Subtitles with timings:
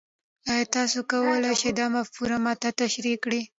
[0.51, 3.41] ایا تاسو کولی شئ دا مفکوره ما ته تشریح کړئ؟